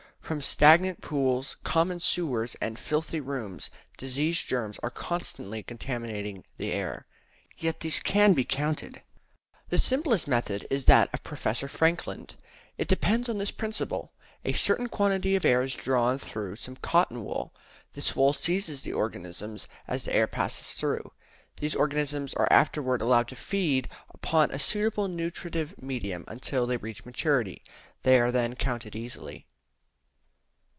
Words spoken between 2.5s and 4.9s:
and filthy rooms, disease germs are